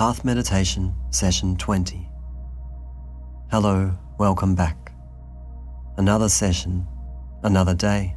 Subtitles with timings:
[0.00, 2.08] Path Meditation, Session 20.
[3.50, 4.92] Hello, welcome back.
[5.98, 6.86] Another session,
[7.42, 8.16] another day.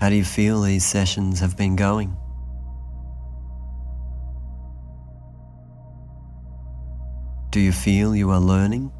[0.00, 2.14] How do you feel these sessions have been going?
[7.48, 8.92] Do you feel you are learning?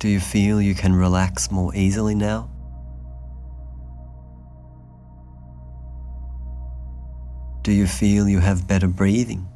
[0.00, 2.50] Do you feel you can relax more easily now?
[7.62, 9.46] Do you feel you have better breathing?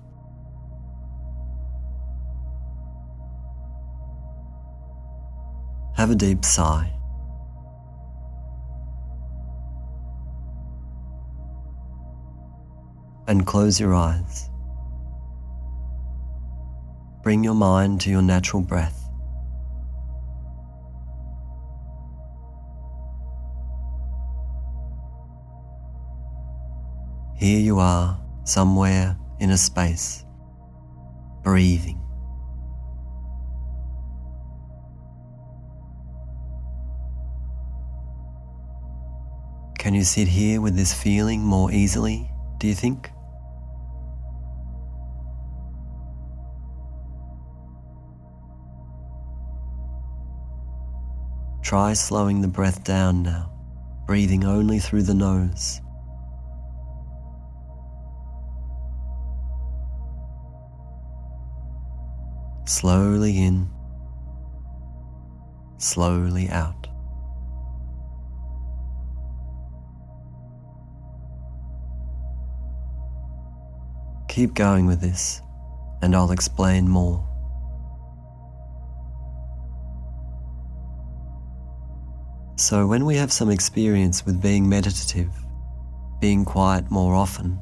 [5.96, 6.92] Have a deep sigh.
[13.26, 14.50] And close your eyes.
[17.22, 19.03] Bring your mind to your natural breath.
[27.36, 30.24] Here you are, somewhere in a space,
[31.42, 32.00] breathing.
[39.78, 43.10] Can you sit here with this feeling more easily, do you think?
[51.62, 53.50] Try slowing the breath down now,
[54.06, 55.80] breathing only through the nose.
[62.64, 63.68] Slowly in,
[65.78, 66.88] slowly out.
[74.28, 75.42] Keep going with this,
[76.02, 77.28] and I'll explain more.
[82.56, 85.30] So, when we have some experience with being meditative,
[86.20, 87.60] being quiet more often,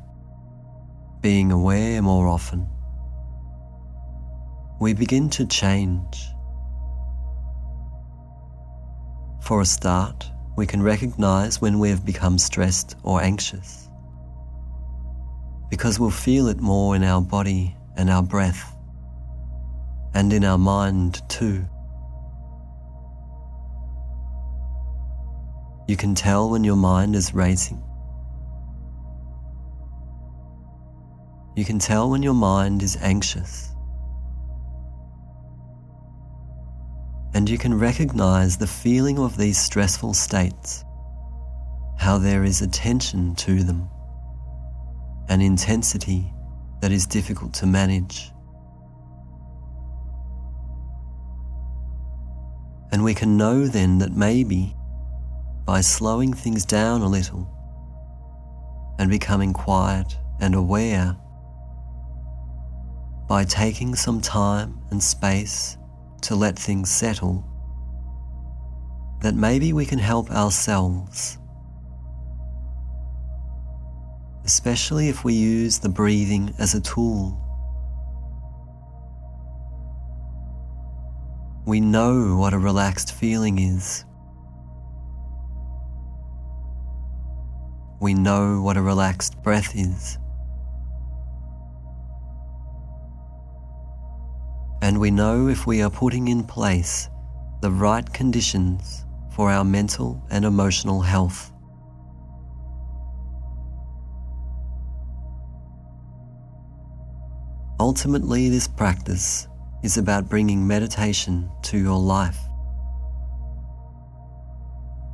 [1.21, 2.69] being aware more often,
[4.83, 6.27] we begin to change.
[9.41, 13.89] For a start, we can recognize when we have become stressed or anxious,
[15.71, 18.77] because we'll feel it more in our body and our breath,
[20.15, 21.65] and in our mind too.
[25.87, 27.81] You can tell when your mind is racing.
[31.55, 33.72] You can tell when your mind is anxious.
[37.35, 40.85] And you can recognize the feeling of these stressful states,
[41.99, 43.89] how there is a tension to them,
[45.29, 46.33] an intensity
[46.81, 48.31] that is difficult to manage.
[52.93, 54.77] And we can know then that maybe
[55.65, 57.49] by slowing things down a little
[58.99, 61.17] and becoming quiet and aware,
[63.27, 65.79] by taking some time and space
[66.23, 67.45] to let things settle,
[69.21, 71.39] that maybe we can help ourselves.
[74.45, 77.39] Especially if we use the breathing as a tool.
[81.65, 84.05] We know what a relaxed feeling is.
[88.01, 90.19] We know what a relaxed breath is.
[94.93, 97.09] And we know if we are putting in place
[97.63, 101.51] the right conditions for our mental and emotional health.
[107.81, 109.49] Ultimately, this practice
[109.83, 112.39] is about bringing meditation to your life,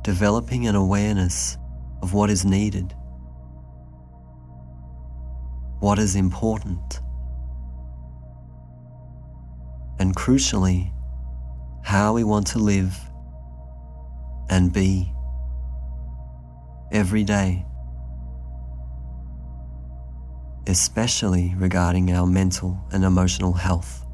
[0.01, 1.57] developing an awareness
[2.01, 2.93] of what is needed,
[5.79, 6.99] what is important
[9.99, 10.91] and crucially,
[11.83, 12.97] how we want to live
[14.49, 15.13] and be
[16.91, 17.65] every day,
[20.67, 24.05] especially regarding our mental and emotional health.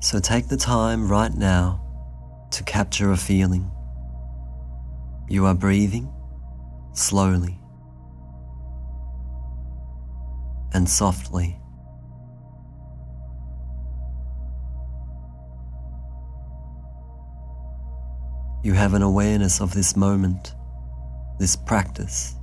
[0.00, 1.80] So take the time right now
[2.50, 3.70] to capture a feeling.
[5.28, 6.12] You are breathing
[6.92, 7.58] slowly
[10.74, 11.58] and softly.
[18.64, 20.54] You have an awareness of this moment,
[21.38, 22.34] this practice.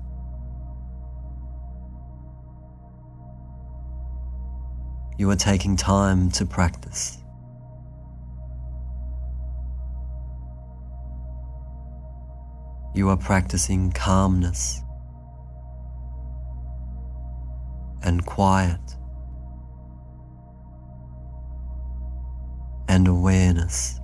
[5.18, 7.18] You are taking time to practice.
[12.94, 14.82] You are practicing calmness.
[18.12, 18.98] And quiet
[22.90, 24.00] and awareness.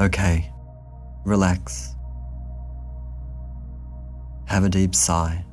[0.00, 0.52] Okay,
[1.24, 1.94] relax.
[4.46, 5.44] Have a deep sigh.